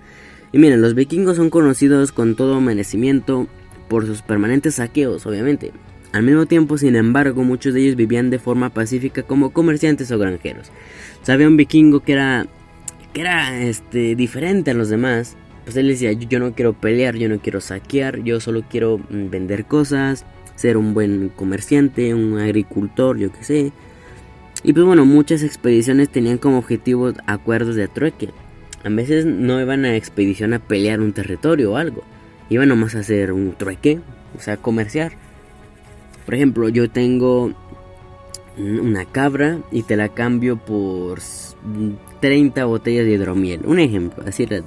Y 0.53 0.59
miren, 0.59 0.81
los 0.81 0.95
vikingos 0.95 1.37
son 1.37 1.51
conocidos 1.51 2.13
con 2.13 2.37
todo 2.37 2.61
merecimiento 2.61 3.49
por 3.89 4.07
sus 4.07 4.23
permanentes 4.23 4.77
saqueos, 4.77 5.27
obviamente. 5.27 5.73
Al 6.13 6.23
mismo 6.23 6.47
tiempo, 6.47 6.79
sin 6.79 6.95
embargo, 6.95 7.43
muchos 7.43 7.75
de 7.75 7.83
ellos 7.83 7.97
vivían 7.97 8.31
de 8.31 8.39
forma 8.39 8.71
pacífica 8.71 9.25
como 9.25 9.53
comerciantes 9.53 10.13
o 10.13 10.19
granjeros. 10.19 10.71
Sabía 11.25 11.49
un 11.49 11.57
vikingo 11.57 12.01
que 12.01 12.13
era 12.13 12.47
que 13.15 13.23
era 13.23 13.59
este 13.63 14.15
diferente 14.15 14.73
a 14.73 14.75
los 14.75 14.91
demás. 14.91 15.37
Pues 15.65 15.77
él 15.77 15.89
decía, 15.89 16.13
yo 16.13 16.39
no 16.39 16.53
quiero 16.53 16.75
pelear, 16.75 17.17
yo 17.17 17.29
no 17.31 17.39
quiero 17.39 17.63
saquear, 17.63 18.23
yo 18.23 18.39
solo 18.41 18.63
quiero 18.69 18.99
mm, 18.99 19.31
vender 19.31 19.65
cosas, 19.65 20.27
ser 20.57 20.77
un 20.77 20.93
buen 20.93 21.31
comerciante, 21.35 22.13
un 22.13 22.39
agricultor, 22.39 23.17
yo 23.17 23.33
qué 23.33 23.45
sé. 23.45 23.73
Y 24.63 24.73
pues 24.75 24.85
bueno, 24.85 25.07
muchas 25.07 25.43
expediciones 25.43 26.11
tenían 26.11 26.37
como 26.37 26.59
objetivo 26.59 27.13
acuerdos 27.27 27.77
de 27.77 27.89
trueque. 27.89 28.29
A 28.85 28.91
veces 28.91 29.25
no 29.25 29.59
iban 29.59 29.87
a 29.87 29.97
expedición 29.97 30.53
a 30.53 30.59
pelear 30.59 31.01
un 31.01 31.15
territorio 31.15 31.73
o 31.73 31.77
algo. 31.77 32.03
Iban 32.51 32.69
nomás 32.69 32.95
a 32.95 33.01
hacer 33.01 33.33
un 33.33 33.55
trueque, 33.57 34.01
o 34.37 34.41
sea, 34.41 34.59
comerciar. 34.59 35.13
Por 36.27 36.35
ejemplo, 36.35 36.69
yo 36.69 36.91
tengo 36.91 37.55
una 38.57 39.05
cabra 39.05 39.59
y 39.71 39.83
te 39.83 39.97
la 39.97 40.11
cambio 40.11 40.57
por 40.57 41.19
30 42.21 42.65
botellas 42.65 43.05
de 43.05 43.13
hidromiel. 43.13 43.63
Un 43.65 43.79
ejemplo, 43.79 44.25
así 44.27 44.45
era 44.45 44.57
el. 44.57 44.65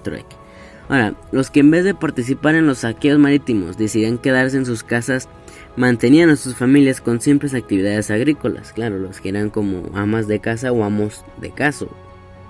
Ahora, 0.90 1.16
los 1.32 1.50
que 1.50 1.60
en 1.60 1.72
vez 1.72 1.84
de 1.84 1.94
participar 1.94 2.56
en 2.56 2.68
los 2.68 2.80
saqueos 2.80 3.20
marítimos 3.20 3.78
decidían 3.78 4.18
quedarse 4.18 4.58
en 4.58 4.66
sus 4.66 4.84
casas 4.84 5.28
mantenían 5.76 6.30
a 6.30 6.36
sus 6.36 6.56
familias 6.56 7.02
con 7.02 7.22
simples 7.22 7.54
actividades 7.54 8.10
agrícolas, 8.10 8.74
claro, 8.74 8.98
los 8.98 9.22
que 9.22 9.30
eran 9.30 9.50
como 9.50 9.96
amas 9.96 10.28
de 10.28 10.40
casa 10.40 10.72
o 10.72 10.84
amos 10.84 11.24
de 11.40 11.52
caso. 11.52 11.90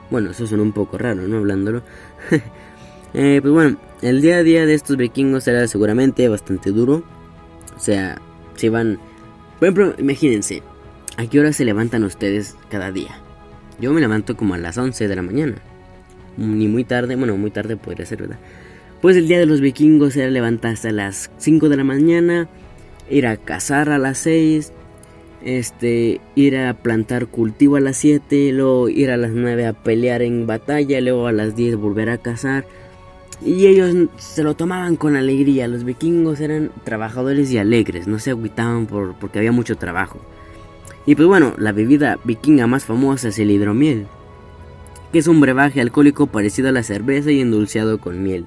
Bueno, 0.10 0.32
eso 0.32 0.48
suena 0.48 0.64
un 0.64 0.72
poco 0.72 0.98
raro, 0.98 1.28
¿no? 1.28 1.38
Hablándolo. 1.38 1.82
eh, 3.14 3.40
pues 3.42 3.54
bueno, 3.54 3.78
el 4.02 4.22
día 4.22 4.38
a 4.38 4.44
día 4.44 4.66
de 4.66 4.74
estos 4.74 4.96
vikingos 4.96 5.48
era 5.48 5.68
seguramente 5.68 6.28
bastante 6.30 6.72
duro. 6.72 7.04
O 7.76 7.80
sea, 7.80 8.22
se 8.56 8.68
iban... 8.68 9.00
Por 9.60 9.68
ejemplo, 9.68 9.96
imagínense, 9.98 10.64
¿A 11.20 11.26
qué 11.26 11.40
hora 11.40 11.52
se 11.52 11.66
levantan 11.66 12.04
ustedes 12.04 12.56
cada 12.70 12.92
día? 12.92 13.20
Yo 13.80 13.92
me 13.92 14.02
levanto 14.02 14.38
como 14.38 14.54
a 14.54 14.60
las 14.60 14.78
11 14.78 15.08
de 15.08 15.16
la 15.16 15.24
mañana. 15.24 15.56
Ni 16.38 16.68
muy 16.68 16.84
tarde, 16.84 17.16
bueno, 17.16 17.36
muy 17.38 17.50
tarde 17.50 17.76
podría 17.76 18.06
ser, 18.06 18.22
¿verdad? 18.22 18.38
Pues 19.02 19.18
el 19.18 19.28
día 19.28 19.40
de 19.40 19.48
los 19.48 19.60
vikingos 19.60 20.16
era 20.16 20.30
levantarse 20.30 20.90
a 20.90 20.92
las 20.92 21.32
5 21.40 21.70
de 21.70 21.78
la 21.78 21.84
mañana, 21.84 22.48
ir 23.10 23.26
a 23.26 23.36
cazar 23.36 23.90
a 23.90 23.98
las 23.98 24.20
6, 24.20 24.72
este, 25.44 26.22
ir 26.36 26.56
a 26.56 26.76
plantar 26.76 27.26
cultivo 27.26 27.78
a 27.78 27.80
las 27.80 27.98
7, 27.98 28.52
luego 28.54 28.88
ir 28.88 29.10
a 29.10 29.18
las 29.18 29.32
9 29.32 29.66
a 29.66 29.74
pelear 29.74 30.22
en 30.22 30.46
batalla, 30.46 31.02
luego 31.02 31.26
a 31.26 31.32
las 31.32 31.56
10 31.56 31.78
volver 31.78 32.12
a 32.12 32.20
cazar. 32.20 32.68
Y 33.44 33.66
ellos 33.66 34.08
se 34.18 34.44
lo 34.44 34.56
tomaban 34.56 34.98
con 34.98 35.16
alegría, 35.16 35.68
los 35.68 35.84
vikingos 35.84 36.42
eran 36.42 36.70
trabajadores 36.84 37.52
y 37.52 37.58
alegres, 37.58 38.08
no 38.08 38.20
se 38.20 38.30
agüitaban 38.30 38.86
por, 38.86 39.16
porque 39.16 39.40
había 39.40 39.52
mucho 39.52 39.78
trabajo. 39.78 40.22
Y 41.08 41.16
pues 41.16 41.26
bueno, 41.26 41.56
la 41.58 41.72
bebida 41.72 42.20
vikinga 42.26 42.68
más 42.68 42.84
famosa 42.84 43.30
es 43.30 43.40
el 43.40 43.50
hidromiel, 43.50 44.08
que 45.14 45.20
es 45.20 45.28
un 45.28 45.40
brebaje 45.40 45.80
alcohólico 45.80 46.28
parecido 46.28 46.68
a 46.68 46.74
la 46.74 46.84
cerveza 46.84 47.32
y 47.32 47.40
endulceado 47.40 48.00
con 48.00 48.22
miel. 48.22 48.46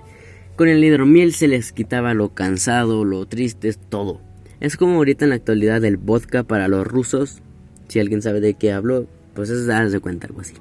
Con 0.57 0.69
el 0.69 0.85
hidromiel 0.85 1.33
se 1.33 1.49
les 1.49 1.73
quitaba 1.73 2.13
lo 2.13 2.35
cansado, 2.35 3.07
lo 3.07 3.25
triste, 3.25 3.73
todo. 3.89 4.21
Es 4.61 4.77
como 4.77 4.97
ahorita 4.97 5.25
en 5.25 5.31
la 5.31 5.37
actualidad 5.37 5.83
el 5.87 5.97
vodka 5.97 6.43
para 6.43 6.69
los 6.69 6.87
rusos. 6.87 7.41
Si 7.89 7.99
alguien 7.99 8.21
sabe 8.21 8.41
de 8.41 8.53
qué 8.53 8.73
hablo, 8.73 9.07
pues 9.33 9.49
es 9.49 9.65
darse 9.65 9.99
cuenta 10.01 10.27
algo 10.27 10.43
así. 10.43 10.53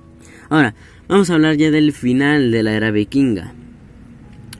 Ahora, 0.47 0.75
vamos 1.09 1.29
a 1.29 1.33
hablar 1.33 1.57
ya 1.57 1.69
del 1.69 1.91
final 1.91 2.51
de 2.51 2.63
la 2.63 2.75
era 2.75 2.91
vikinga. 2.91 3.53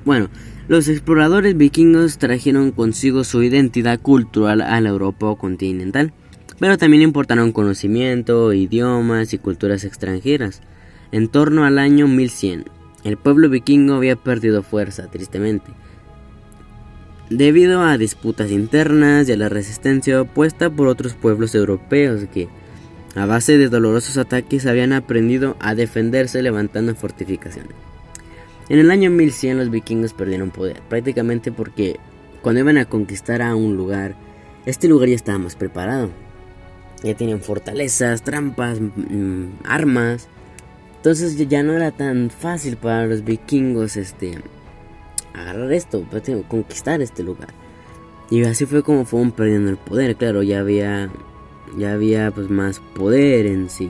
Bueno, 0.03 0.29
los 0.67 0.89
exploradores 0.89 1.55
vikingos 1.55 2.17
trajeron 2.17 2.71
consigo 2.71 3.23
su 3.23 3.41
identidad 3.43 4.01
cultural 4.01 4.59
a 4.59 4.81
la 4.81 4.89
Europa 4.89 5.33
continental 5.39 6.11
pero 6.59 6.77
también 6.77 7.03
importaron 7.03 7.51
conocimiento, 7.51 8.53
idiomas 8.53 9.33
y 9.33 9.37
culturas 9.37 9.85
extranjeras. 9.85 10.61
En 11.11 11.29
torno 11.29 11.65
al 11.65 11.79
año 11.79 12.07
1100, 12.07 12.65
el 13.03 13.17
pueblo 13.17 13.49
vikingo 13.49 13.95
había 13.95 14.15
perdido 14.15 14.61
fuerza, 14.61 15.07
tristemente, 15.07 15.71
debido 17.29 17.81
a 17.81 17.97
disputas 17.97 18.51
internas 18.51 19.29
y 19.29 19.31
a 19.31 19.37
la 19.37 19.49
resistencia 19.49 20.21
opuesta 20.21 20.69
por 20.69 20.87
otros 20.87 21.13
pueblos 21.13 21.55
europeos 21.55 22.25
que, 22.33 22.49
a 23.15 23.25
base 23.25 23.57
de 23.57 23.69
dolorosos 23.69 24.17
ataques, 24.17 24.65
habían 24.65 24.93
aprendido 24.93 25.55
a 25.59 25.75
defenderse 25.75 26.41
levantando 26.41 26.93
fortificaciones. 26.93 27.73
En 28.67 28.79
el 28.79 28.91
año 28.91 29.09
1100 29.09 29.57
los 29.57 29.71
vikingos 29.71 30.13
perdieron 30.13 30.51
poder, 30.51 30.81
prácticamente 30.89 31.51
porque 31.51 31.97
cuando 32.41 32.59
iban 32.59 32.77
a 32.77 32.85
conquistar 32.85 33.41
a 33.41 33.55
un 33.55 33.75
lugar, 33.75 34.15
este 34.65 34.87
lugar 34.87 35.09
ya 35.09 35.15
estaba 35.15 35.39
más 35.39 35.55
preparado, 35.55 36.11
ya 37.03 37.13
tienen 37.15 37.41
fortalezas, 37.41 38.23
trampas, 38.23 38.79
mm, 38.79 39.45
armas. 39.63 40.27
Entonces 40.97 41.37
ya 41.47 41.63
no 41.63 41.73
era 41.73 41.91
tan 41.91 42.29
fácil 42.29 42.77
para 42.77 43.07
los 43.07 43.23
vikingos 43.23 43.95
este 43.95 44.39
agarrar 45.33 45.71
esto, 45.71 46.05
pues, 46.09 46.23
conquistar 46.47 47.01
este 47.01 47.23
lugar. 47.23 47.49
Y 48.29 48.43
así 48.43 48.65
fue 48.65 48.83
como 48.83 49.05
fueron 49.05 49.31
perdiendo 49.31 49.69
el 49.69 49.77
poder, 49.77 50.15
claro, 50.15 50.43
ya 50.43 50.59
había 50.59 51.09
ya 51.77 51.93
había 51.93 52.31
pues 52.31 52.49
más 52.49 52.79
poder 52.95 53.45
en 53.45 53.69
sí. 53.69 53.89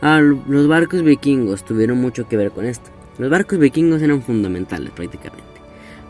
Ah, 0.00 0.20
los 0.20 0.68
barcos 0.68 1.02
vikingos 1.02 1.64
tuvieron 1.64 1.98
mucho 1.98 2.28
que 2.28 2.36
ver 2.36 2.50
con 2.50 2.64
esto. 2.64 2.90
Los 3.18 3.30
barcos 3.30 3.58
vikingos 3.58 4.02
eran 4.02 4.22
fundamentales 4.22 4.90
prácticamente. 4.90 5.44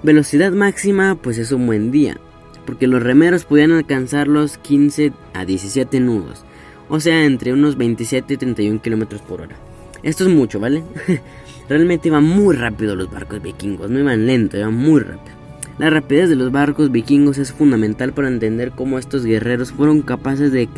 Velocidad 0.02 0.52
máxima 0.52 1.16
pues 1.16 1.38
es 1.38 1.52
un 1.52 1.66
buen 1.66 1.90
día, 1.90 2.18
porque 2.66 2.86
los 2.86 3.02
remeros 3.02 3.44
podían 3.44 3.72
alcanzar 3.72 4.28
los 4.28 4.58
15 4.58 5.12
a 5.32 5.44
17 5.44 6.00
nudos, 6.00 6.44
o 6.88 7.00
sea, 7.00 7.24
entre 7.24 7.52
unos 7.52 7.76
27 7.76 8.34
y 8.34 8.36
31 8.36 8.82
kilómetros 8.82 9.22
por 9.22 9.42
hora. 9.42 9.56
Esto 10.02 10.24
es 10.24 10.30
mucho, 10.30 10.60
¿vale? 10.60 10.82
Realmente 11.68 12.08
iban 12.08 12.24
muy 12.24 12.54
rápido 12.54 12.94
los 12.94 13.10
barcos 13.10 13.42
vikingos, 13.42 13.90
no 13.90 13.98
iban 13.98 14.26
lento, 14.26 14.58
iban 14.58 14.74
muy 14.74 15.00
rápido. 15.00 15.34
La 15.78 15.90
rapidez 15.90 16.28
de 16.28 16.36
los 16.36 16.52
barcos 16.52 16.92
vikingos 16.92 17.38
es 17.38 17.52
fundamental 17.52 18.12
para 18.12 18.28
entender 18.28 18.70
cómo 18.72 18.98
estos 18.98 19.24
guerreros 19.24 19.72
fueron 19.72 20.02
capaces 20.02 20.52
de 20.52 20.68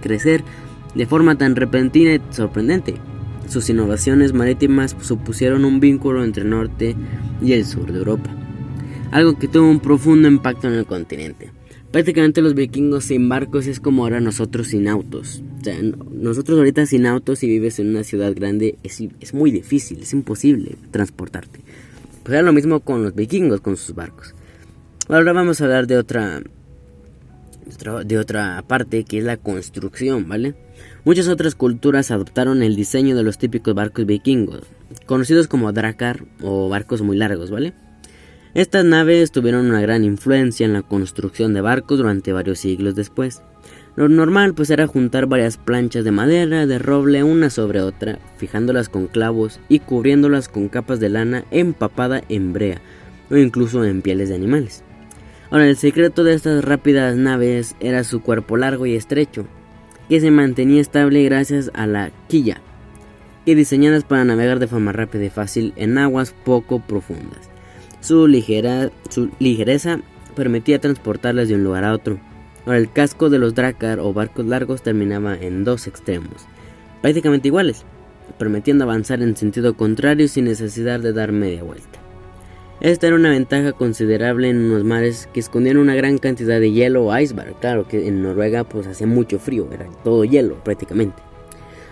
crecer 0.00 0.44
de 0.94 1.06
forma 1.06 1.36
tan 1.36 1.56
repentina 1.56 2.14
y 2.14 2.20
sorprendente. 2.30 2.94
Sus 3.48 3.68
innovaciones 3.68 4.32
marítimas 4.32 4.94
supusieron 5.00 5.64
un 5.64 5.80
vínculo 5.80 6.22
entre 6.22 6.44
el 6.44 6.50
norte 6.50 6.94
y 7.42 7.52
el 7.52 7.64
sur 7.64 7.90
de 7.90 7.98
Europa 7.98 8.43
algo 9.14 9.38
que 9.38 9.46
tuvo 9.46 9.70
un 9.70 9.78
profundo 9.78 10.26
impacto 10.26 10.66
en 10.66 10.74
el 10.74 10.86
continente. 10.86 11.52
Prácticamente 11.92 12.42
los 12.42 12.54
vikingos 12.54 13.04
sin 13.04 13.28
barcos 13.28 13.68
es 13.68 13.78
como 13.78 14.02
ahora 14.02 14.18
nosotros 14.18 14.66
sin 14.66 14.88
autos. 14.88 15.40
O 15.60 15.64
sea, 15.64 15.76
nosotros 16.10 16.58
ahorita 16.58 16.84
sin 16.84 17.06
autos 17.06 17.44
y 17.44 17.46
vives 17.46 17.78
en 17.78 17.90
una 17.90 18.02
ciudad 18.02 18.34
grande 18.34 18.76
es, 18.82 19.00
es 19.20 19.32
muy 19.32 19.52
difícil, 19.52 20.00
es 20.00 20.12
imposible 20.12 20.76
transportarte. 20.90 21.60
Pues 22.24 22.34
era 22.34 22.42
lo 22.42 22.52
mismo 22.52 22.80
con 22.80 23.04
los 23.04 23.14
vikingos, 23.14 23.60
con 23.60 23.76
sus 23.76 23.94
barcos. 23.94 24.34
Ahora 25.08 25.32
vamos 25.32 25.60
a 25.60 25.64
hablar 25.66 25.86
de 25.86 25.96
otra, 25.96 26.42
de 28.04 28.18
otra 28.18 28.64
parte 28.66 29.04
que 29.04 29.18
es 29.18 29.24
la 29.24 29.36
construcción, 29.36 30.28
¿vale? 30.28 30.56
Muchas 31.04 31.28
otras 31.28 31.54
culturas 31.54 32.10
adoptaron 32.10 32.64
el 32.64 32.74
diseño 32.74 33.14
de 33.14 33.22
los 33.22 33.38
típicos 33.38 33.76
barcos 33.76 34.06
vikingos, 34.06 34.62
conocidos 35.06 35.46
como 35.46 35.72
drakar 35.72 36.24
o 36.42 36.68
barcos 36.68 37.02
muy 37.02 37.16
largos, 37.16 37.52
¿vale? 37.52 37.74
Estas 38.54 38.84
naves 38.84 39.32
tuvieron 39.32 39.66
una 39.66 39.80
gran 39.80 40.04
influencia 40.04 40.64
en 40.64 40.74
la 40.74 40.82
construcción 40.82 41.54
de 41.54 41.60
barcos 41.60 41.98
durante 41.98 42.32
varios 42.32 42.60
siglos 42.60 42.94
después. 42.94 43.42
Lo 43.96 44.08
normal 44.08 44.54
pues 44.54 44.70
era 44.70 44.86
juntar 44.86 45.26
varias 45.26 45.56
planchas 45.56 46.04
de 46.04 46.12
madera, 46.12 46.64
de 46.64 46.78
roble, 46.78 47.24
una 47.24 47.50
sobre 47.50 47.80
otra, 47.80 48.20
fijándolas 48.36 48.88
con 48.88 49.08
clavos 49.08 49.58
y 49.68 49.80
cubriéndolas 49.80 50.48
con 50.48 50.68
capas 50.68 51.00
de 51.00 51.08
lana 51.08 51.44
empapada 51.50 52.22
en 52.28 52.52
brea 52.52 52.80
o 53.28 53.36
incluso 53.36 53.84
en 53.84 54.02
pieles 54.02 54.28
de 54.28 54.36
animales. 54.36 54.84
Ahora 55.50 55.66
el 55.66 55.76
secreto 55.76 56.22
de 56.22 56.34
estas 56.34 56.64
rápidas 56.64 57.16
naves 57.16 57.74
era 57.80 58.04
su 58.04 58.22
cuerpo 58.22 58.56
largo 58.56 58.86
y 58.86 58.94
estrecho, 58.94 59.46
que 60.08 60.20
se 60.20 60.30
mantenía 60.30 60.80
estable 60.80 61.24
gracias 61.24 61.72
a 61.74 61.88
la 61.88 62.12
quilla, 62.28 62.60
y 63.44 63.54
diseñadas 63.54 64.04
para 64.04 64.24
navegar 64.24 64.60
de 64.60 64.68
forma 64.68 64.92
rápida 64.92 65.24
y 65.24 65.30
fácil 65.30 65.72
en 65.74 65.98
aguas 65.98 66.32
poco 66.44 66.78
profundas. 66.78 67.53
Su, 68.04 68.28
ligera, 68.28 68.90
su 69.08 69.30
ligereza 69.38 69.98
permitía 70.36 70.78
transportarlas 70.78 71.48
de 71.48 71.54
un 71.54 71.64
lugar 71.64 71.84
a 71.84 71.94
otro. 71.94 72.18
Ahora, 72.66 72.76
el 72.76 72.92
casco 72.92 73.30
de 73.30 73.38
los 73.38 73.54
Drakkar 73.54 73.98
o 73.98 74.12
barcos 74.12 74.44
largos 74.44 74.82
terminaba 74.82 75.34
en 75.34 75.64
dos 75.64 75.86
extremos, 75.86 76.46
prácticamente 77.00 77.48
iguales, 77.48 77.86
permitiendo 78.38 78.84
avanzar 78.84 79.22
en 79.22 79.34
sentido 79.38 79.74
contrario 79.74 80.28
sin 80.28 80.44
necesidad 80.44 81.00
de 81.00 81.14
dar 81.14 81.32
media 81.32 81.62
vuelta. 81.62 81.98
Esta 82.82 83.06
era 83.06 83.16
una 83.16 83.30
ventaja 83.30 83.72
considerable 83.72 84.50
en 84.50 84.66
unos 84.66 84.84
mares 84.84 85.26
que 85.32 85.40
escondían 85.40 85.78
una 85.78 85.94
gran 85.94 86.18
cantidad 86.18 86.60
de 86.60 86.72
hielo 86.72 87.06
o 87.06 87.18
iceberg. 87.18 87.58
Claro 87.58 87.88
que 87.88 88.06
en 88.06 88.22
Noruega 88.22 88.64
pues 88.64 88.86
hacía 88.86 89.06
mucho 89.06 89.38
frío, 89.38 89.66
era 89.72 89.86
todo 90.04 90.26
hielo 90.26 90.62
prácticamente. 90.62 91.22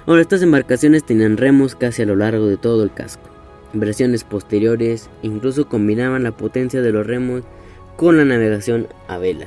Ahora 0.05 0.21
estas 0.21 0.43
embarcaciones 0.43 1.05
tenían 1.05 1.39
remos 1.39 1.75
casi 1.75 2.03
a 2.03 2.07
lo 2.07 2.17
largo 2.17 2.49
de 2.49 2.59
todo 2.59 2.83
el 2.83 2.93
casco. 2.93 3.32
Versiones 3.75 4.25
posteriores 4.25 5.09
incluso 5.23 5.69
combinaban 5.69 6.25
la 6.25 6.33
potencia 6.33 6.83
de 6.83 6.93
los 6.93 7.07
remos 7.07 7.43
con 7.97 8.17
la 8.17 8.25
navegación 8.25 8.87
a 9.09 9.19
vela. 9.19 9.47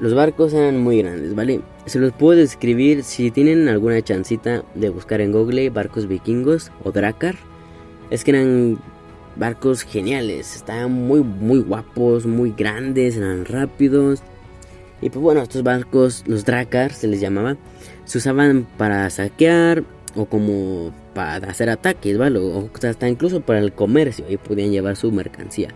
Los 0.00 0.14
barcos 0.14 0.52
eran 0.52 0.78
muy 0.78 0.98
grandes, 0.98 1.34
¿vale? 1.34 1.60
Se 1.86 1.98
los 1.98 2.12
puedo 2.12 2.38
describir 2.38 3.02
si 3.02 3.32
tienen 3.32 3.68
alguna 3.68 4.00
chancita 4.00 4.62
de 4.76 4.90
buscar 4.90 5.20
en 5.20 5.32
Google 5.32 5.70
barcos 5.70 6.06
vikingos 6.06 6.70
o 6.84 6.92
Drakkar. 6.92 7.34
Es 8.10 8.22
que 8.22 8.30
eran 8.30 8.78
barcos 9.34 9.82
geniales, 9.82 10.54
estaban 10.54 10.92
muy 10.92 11.22
muy 11.22 11.60
guapos, 11.60 12.26
muy 12.26 12.54
grandes, 12.56 13.16
eran 13.16 13.44
rápidos. 13.44 14.22
Y 15.00 15.10
pues 15.10 15.20
bueno, 15.20 15.42
estos 15.42 15.64
barcos, 15.64 16.22
los 16.26 16.44
Drakkar 16.44 16.92
se 16.92 17.08
les 17.08 17.20
llamaba, 17.20 17.56
se 18.04 18.18
usaban 18.18 18.68
para 18.76 19.10
saquear 19.10 19.82
o 20.14 20.26
como 20.26 20.92
hacer 21.18 21.70
ataques, 21.70 22.18
hasta 22.84 23.08
incluso 23.08 23.40
para 23.40 23.58
el 23.58 23.72
comercio, 23.72 24.24
ahí 24.28 24.36
podían 24.36 24.70
llevar 24.70 24.96
su 24.96 25.12
mercancía. 25.12 25.68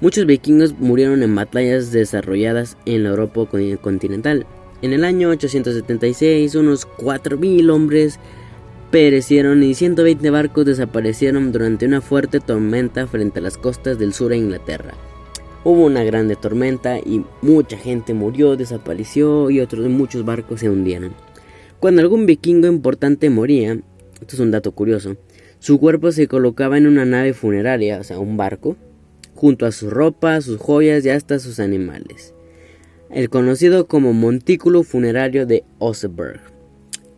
Muchos 0.00 0.24
vikingos 0.26 0.78
murieron 0.78 1.22
en 1.22 1.34
batallas 1.34 1.92
desarrolladas 1.92 2.76
en 2.86 3.02
la 3.02 3.10
Europa 3.10 3.46
continental. 3.80 4.46
En 4.82 4.94
el 4.94 5.04
año 5.04 5.28
876, 5.28 6.54
unos 6.54 6.88
4.000 6.88 7.70
hombres 7.70 8.18
perecieron 8.90 9.62
y 9.62 9.74
120 9.74 10.30
barcos 10.30 10.64
desaparecieron 10.64 11.52
durante 11.52 11.86
una 11.86 12.00
fuerte 12.00 12.40
tormenta 12.40 13.06
frente 13.06 13.38
a 13.40 13.42
las 13.42 13.58
costas 13.58 13.98
del 13.98 14.14
sur 14.14 14.30
de 14.30 14.38
Inglaterra. 14.38 14.94
Hubo 15.62 15.84
una 15.84 16.02
grande 16.02 16.36
tormenta 16.36 16.98
y 16.98 17.22
mucha 17.42 17.76
gente 17.76 18.14
murió, 18.14 18.56
desapareció 18.56 19.50
y 19.50 19.60
otros 19.60 19.86
muchos 19.88 20.24
barcos 20.24 20.60
se 20.60 20.70
hundieron. 20.70 21.12
Cuando 21.78 22.00
algún 22.00 22.24
vikingo 22.24 22.66
importante 22.66 23.28
moría, 23.28 23.78
esto 24.20 24.36
es 24.36 24.40
un 24.40 24.50
dato 24.50 24.72
curioso, 24.72 25.16
su 25.58 25.78
cuerpo 25.78 26.12
se 26.12 26.28
colocaba 26.28 26.78
en 26.78 26.86
una 26.86 27.04
nave 27.04 27.34
funeraria, 27.34 27.98
o 27.98 28.04
sea, 28.04 28.18
un 28.18 28.36
barco, 28.36 28.76
junto 29.34 29.66
a 29.66 29.72
su 29.72 29.90
ropa, 29.90 30.40
sus 30.40 30.58
joyas 30.58 31.04
y 31.04 31.10
hasta 31.10 31.38
sus 31.38 31.60
animales. 31.60 32.34
el 33.10 33.28
conocido 33.28 33.88
como 33.88 34.12
Montículo 34.12 34.84
Funerario 34.84 35.44
de 35.44 35.64
Oseberg. 35.78 36.40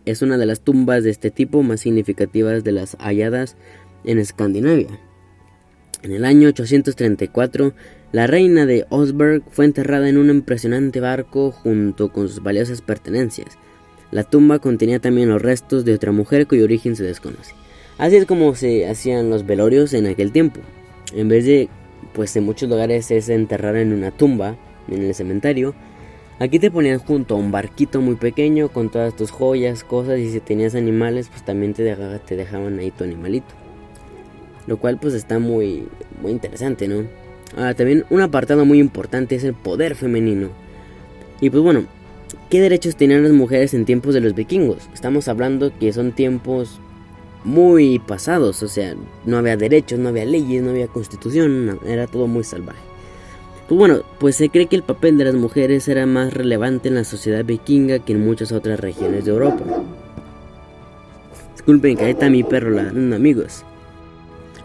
Es 0.06 0.22
una 0.22 0.38
de 0.38 0.46
las 0.46 0.60
tumbas 0.60 1.04
de 1.04 1.10
este 1.10 1.30
tipo 1.30 1.62
más 1.62 1.80
significativas 1.80 2.64
de 2.64 2.72
las 2.72 2.96
halladas 2.98 3.56
en 4.04 4.18
Escandinavia. 4.18 4.98
En 6.02 6.12
el 6.12 6.24
año 6.24 6.48
834, 6.48 7.74
la 8.10 8.26
reina 8.26 8.66
de 8.66 8.86
Osberg 8.90 9.42
fue 9.50 9.64
enterrada 9.64 10.08
en 10.08 10.18
un 10.18 10.30
impresionante 10.30 11.00
barco 11.00 11.52
junto 11.52 12.12
con 12.12 12.28
sus 12.28 12.42
valiosas 12.42 12.82
pertenencias. 12.82 13.56
La 14.12 14.24
tumba 14.24 14.58
contenía 14.58 15.00
también 15.00 15.30
los 15.30 15.40
restos 15.40 15.86
de 15.86 15.94
otra 15.94 16.12
mujer 16.12 16.46
cuyo 16.46 16.64
origen 16.64 16.96
se 16.96 17.02
desconoce. 17.02 17.54
Así 17.96 18.16
es 18.16 18.26
como 18.26 18.54
se 18.54 18.86
hacían 18.86 19.30
los 19.30 19.46
velorios 19.46 19.94
en 19.94 20.06
aquel 20.06 20.32
tiempo. 20.32 20.60
En 21.14 21.28
vez 21.28 21.46
de, 21.46 21.70
pues 22.12 22.36
en 22.36 22.44
muchos 22.44 22.68
lugares 22.68 23.10
es 23.10 23.30
enterrar 23.30 23.74
en 23.76 23.90
una 23.90 24.10
tumba, 24.10 24.56
en 24.88 25.02
el 25.02 25.14
cementerio, 25.14 25.74
aquí 26.38 26.58
te 26.58 26.70
ponían 26.70 26.98
junto 26.98 27.34
a 27.34 27.38
un 27.38 27.50
barquito 27.50 28.02
muy 28.02 28.16
pequeño 28.16 28.68
con 28.68 28.90
todas 28.90 29.16
tus 29.16 29.30
joyas, 29.30 29.82
cosas 29.82 30.18
y 30.18 30.30
si 30.30 30.40
tenías 30.40 30.74
animales, 30.74 31.28
pues 31.28 31.42
también 31.42 31.72
te, 31.72 31.82
dejaban 31.82 32.78
ahí 32.78 32.90
tu 32.90 33.04
animalito. 33.04 33.54
Lo 34.66 34.76
cual 34.76 34.98
pues 34.98 35.14
está 35.14 35.38
muy, 35.38 35.88
muy 36.20 36.32
interesante, 36.32 36.86
¿no? 36.86 37.04
Ah, 37.56 37.72
también 37.72 38.04
un 38.10 38.20
apartado 38.20 38.66
muy 38.66 38.78
importante 38.78 39.36
es 39.36 39.44
el 39.44 39.54
poder 39.54 39.94
femenino. 39.94 40.50
Y 41.40 41.48
pues 41.48 41.62
bueno, 41.62 41.86
¿qué 42.50 42.60
derechos 42.60 42.96
tenían 42.96 43.22
las 43.22 43.32
mujeres 43.32 43.74
en 43.74 43.84
tiempos 43.84 44.14
de 44.14 44.20
los 44.20 44.34
vikingos? 44.34 44.88
Estamos 44.92 45.28
hablando 45.28 45.72
que 45.78 45.92
son 45.92 46.12
tiempos 46.12 46.80
muy 47.44 47.98
pasados, 47.98 48.62
o 48.62 48.68
sea, 48.68 48.94
no 49.24 49.38
había 49.38 49.56
derechos, 49.56 49.98
no 49.98 50.10
había 50.10 50.24
leyes, 50.24 50.62
no 50.62 50.70
había 50.70 50.86
constitución, 50.86 51.78
era 51.86 52.06
todo 52.06 52.26
muy 52.26 52.44
salvaje. 52.44 52.80
Pues 53.68 53.78
bueno, 53.78 54.02
pues 54.18 54.36
se 54.36 54.48
cree 54.48 54.66
que 54.66 54.76
el 54.76 54.82
papel 54.82 55.16
de 55.16 55.24
las 55.24 55.34
mujeres 55.34 55.88
era 55.88 56.04
más 56.06 56.34
relevante 56.34 56.88
en 56.88 56.96
la 56.96 57.04
sociedad 57.04 57.44
vikinga 57.44 58.00
que 58.00 58.12
en 58.12 58.24
muchas 58.24 58.52
otras 58.52 58.78
regiones 58.78 59.24
de 59.24 59.30
Europa. 59.30 59.64
Disculpen 61.52 61.96
que 61.96 62.04
ahí 62.04 62.30
mi 62.30 62.42
perro 62.42 62.70
ladrando, 62.70 63.16
amigos. 63.16 63.64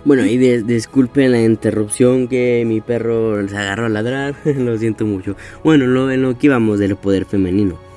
Bueno, 0.05 0.25
y 0.25 0.37
disculpen 0.37 1.31
la 1.31 1.41
interrupción 1.41 2.27
que 2.27 2.63
mi 2.65 2.81
perro 2.81 3.45
se 3.47 3.57
agarró 3.57 3.87
a 3.87 3.89
ladrar, 3.89 4.35
lo 4.45 4.77
siento 4.77 5.05
mucho. 5.05 5.35
Bueno, 5.63 5.85
lo, 5.85 6.09
en 6.11 6.21
lo 6.21 6.37
que 6.37 6.47
íbamos 6.47 6.79
del 6.79 6.95
poder 6.95 7.25
femenino 7.25 7.87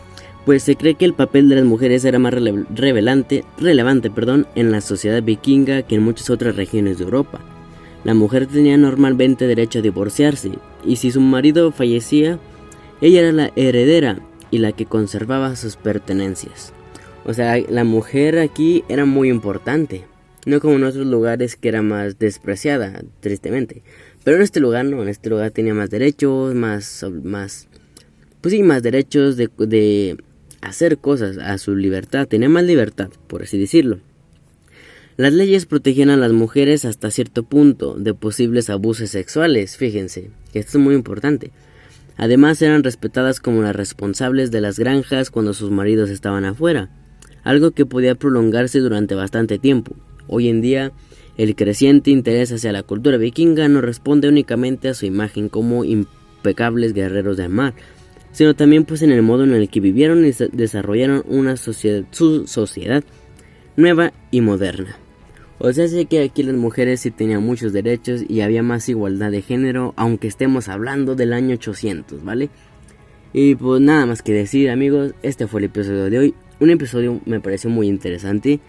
pues 0.44 0.62
se 0.62 0.76
cree 0.76 0.94
que 0.94 1.04
el 1.04 1.14
papel 1.14 1.48
de 1.48 1.56
las 1.56 1.64
mujeres 1.64 2.04
era 2.04 2.18
más 2.18 2.34
relevante, 2.34 3.44
relevante 3.58 4.10
perdón, 4.10 4.46
en 4.54 4.72
la 4.72 4.80
sociedad 4.80 5.22
vikinga 5.22 5.82
que 5.82 5.96
en 5.96 6.02
muchas 6.02 6.30
otras 6.30 6.56
regiones 6.56 6.98
de 6.98 7.04
Europa. 7.04 7.40
La 8.04 8.14
mujer 8.14 8.46
tenía 8.46 8.76
normalmente 8.76 9.46
derecho 9.46 9.80
a 9.80 9.82
divorciarse, 9.82 10.52
y 10.84 10.96
si 10.96 11.10
su 11.10 11.20
marido 11.20 11.70
fallecía, 11.70 12.38
ella 13.00 13.20
era 13.20 13.32
la 13.32 13.52
heredera 13.54 14.18
y 14.50 14.58
la 14.58 14.72
que 14.72 14.86
conservaba 14.86 15.54
sus 15.56 15.76
pertenencias. 15.76 16.72
O 17.24 17.34
sea, 17.34 17.58
la 17.68 17.84
mujer 17.84 18.38
aquí 18.38 18.82
era 18.88 19.04
muy 19.04 19.28
importante, 19.28 20.06
no 20.46 20.60
como 20.60 20.76
en 20.76 20.84
otros 20.84 21.06
lugares 21.06 21.56
que 21.56 21.68
era 21.68 21.82
más 21.82 22.18
despreciada, 22.18 23.02
tristemente. 23.20 23.82
Pero 24.24 24.36
en 24.36 24.42
este 24.42 24.60
lugar 24.60 24.84
no, 24.84 25.02
en 25.02 25.08
este 25.08 25.30
lugar 25.30 25.50
tenía 25.50 25.74
más 25.74 25.90
derechos, 25.90 26.54
más, 26.54 27.04
más, 27.22 27.68
pues 28.40 28.52
sí, 28.52 28.62
más 28.62 28.82
derechos 28.82 29.36
de, 29.36 29.50
de 29.58 30.16
hacer 30.60 30.98
cosas 30.98 31.38
a 31.38 31.56
su 31.58 31.74
libertad, 31.74 32.28
tenía 32.28 32.48
más 32.48 32.64
libertad, 32.64 33.10
por 33.26 33.42
así 33.42 33.58
decirlo. 33.58 34.00
Las 35.16 35.32
leyes 35.32 35.66
protegían 35.66 36.08
a 36.08 36.16
las 36.16 36.32
mujeres 36.32 36.84
hasta 36.84 37.10
cierto 37.10 37.42
punto 37.42 37.94
de 37.98 38.14
posibles 38.14 38.70
abusos 38.70 39.10
sexuales, 39.10 39.76
fíjense, 39.76 40.30
esto 40.54 40.78
es 40.78 40.84
muy 40.84 40.94
importante. 40.94 41.50
Además 42.16 42.60
eran 42.62 42.84
respetadas 42.84 43.40
como 43.40 43.62
las 43.62 43.74
responsables 43.74 44.50
de 44.50 44.60
las 44.60 44.78
granjas 44.78 45.30
cuando 45.30 45.54
sus 45.54 45.70
maridos 45.70 46.10
estaban 46.10 46.44
afuera, 46.44 46.90
algo 47.42 47.70
que 47.70 47.86
podía 47.86 48.14
prolongarse 48.14 48.78
durante 48.78 49.14
bastante 49.14 49.58
tiempo. 49.58 49.96
Hoy 50.32 50.48
en 50.48 50.60
día, 50.60 50.92
el 51.36 51.56
creciente 51.56 52.12
interés 52.12 52.52
hacia 52.52 52.70
la 52.70 52.84
cultura 52.84 53.16
vikinga 53.16 53.66
no 53.66 53.80
responde 53.80 54.28
únicamente 54.28 54.88
a 54.88 54.94
su 54.94 55.04
imagen 55.04 55.48
como 55.48 55.84
impecables 55.84 56.94
guerreros 56.94 57.36
de 57.36 57.48
mar, 57.48 57.74
sino 58.30 58.54
también 58.54 58.84
pues 58.84 59.02
en 59.02 59.10
el 59.10 59.22
modo 59.22 59.42
en 59.42 59.54
el 59.54 59.68
que 59.68 59.80
vivieron 59.80 60.24
y 60.24 60.30
desarrollaron 60.52 61.24
una 61.26 61.56
sociedad, 61.56 62.04
su 62.12 62.46
sociedad 62.46 63.02
nueva 63.76 64.12
y 64.30 64.40
moderna. 64.40 64.96
O 65.58 65.72
sea, 65.72 65.88
sé 65.88 66.06
que 66.06 66.22
aquí 66.22 66.44
las 66.44 66.54
mujeres 66.54 67.00
sí 67.00 67.10
tenían 67.10 67.44
muchos 67.44 67.72
derechos 67.72 68.24
y 68.28 68.42
había 68.42 68.62
más 68.62 68.88
igualdad 68.88 69.32
de 69.32 69.42
género, 69.42 69.94
aunque 69.96 70.28
estemos 70.28 70.68
hablando 70.68 71.16
del 71.16 71.32
año 71.32 71.56
800, 71.56 72.22
¿vale? 72.22 72.50
Y 73.32 73.56
pues 73.56 73.80
nada 73.80 74.06
más 74.06 74.22
que 74.22 74.32
decir 74.32 74.70
amigos, 74.70 75.12
este 75.22 75.48
fue 75.48 75.60
el 75.60 75.64
episodio 75.66 76.08
de 76.08 76.18
hoy. 76.18 76.34
Un 76.60 76.70
episodio 76.70 77.20
me 77.26 77.40
pareció 77.40 77.68
muy 77.68 77.88
interesante. 77.88 78.60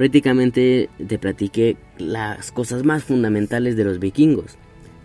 Prácticamente 0.00 0.88
te 1.06 1.18
platiqué 1.18 1.76
las 1.98 2.52
cosas 2.52 2.86
más 2.86 3.04
fundamentales 3.04 3.76
de 3.76 3.84
los 3.84 3.98
vikingos. 3.98 4.56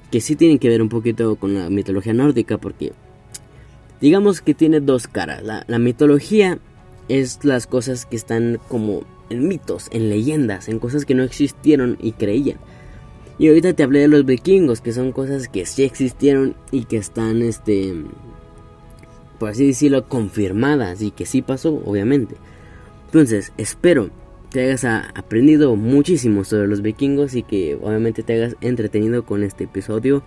Que 0.10 0.21
sí 0.21 0.38
tienen 0.38 0.58
que 0.58 0.69
ver 0.69 0.81
un 0.81 0.88
poquito 0.88 1.36
con 1.36 1.53
la 1.53 1.69
mitología 1.69 2.13
nórdica 2.13 2.58
porque 2.58 2.93
digamos 3.99 4.39
que 4.39 4.53
tiene 4.53 4.79
dos 4.79 5.08
caras. 5.08 5.43
La, 5.43 5.79
mitología 5.79 6.60
es 7.10 7.43
las 7.43 7.67
cosas 7.67 8.05
que 8.05 8.15
están 8.15 8.58
como 8.69 9.03
en 9.29 9.49
mitos, 9.49 9.89
en 9.91 10.10
leyendas, 10.10 10.69
en 10.69 10.79
cosas 10.79 11.03
que 11.03 11.13
no 11.13 11.23
existieron 11.23 11.97
y 11.99 12.13
creían. 12.13 12.60
Y 13.38 13.49
ahorita 13.49 13.73
te 13.73 13.84
hablé 13.84 13.99
de 13.99 14.08
los 14.08 14.25
vikingos, 14.25 14.79
que 14.79 14.93
son 14.93 15.12
cosas 15.12 15.49
que 15.49 15.65
sí 15.65 15.84
existieron 15.84 16.55
y 16.71 16.86
que 16.86 16.95
están, 16.95 17.41
este, 17.41 17.93
por 19.39 19.49
así 19.49 19.67
decirlo, 19.67 20.08
confirmadas 20.08 21.01
y 21.01 21.12
que 21.12 21.25
sí 21.25 21.41
pasó, 21.41 21.81
obviamente. 21.84 22.36
Entonces, 23.08 23.51
espero 23.58 24.10
te 24.55 24.61
hayas 24.61 24.85
aprendido 24.85 25.75
muchísimo 25.75 26.45
sobre 26.45 26.69
los 26.69 26.81
vikingos 26.81 27.35
y 27.35 27.43
que 27.43 27.75
obviamente 27.75 28.23
te 28.23 28.35
hayas 28.35 28.55
entretenido 28.61 29.25
con 29.25 29.43
este 29.43 29.65
episodio. 29.65 30.23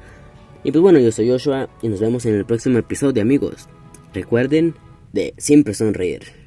Y 0.62 0.70
pues 0.70 0.82
bueno, 0.82 0.98
yo 0.98 1.10
soy 1.12 1.30
Joshua 1.30 1.70
y 1.80 1.88
nos 1.88 2.00
vemos 2.00 2.26
en 2.26 2.34
el 2.34 2.44
próximo 2.44 2.76
episodio 2.76 3.22
amigos. 3.22 3.70
Recuerden 4.12 4.74
de 5.14 5.32
siempre 5.38 5.72
sonreír. 5.72 6.38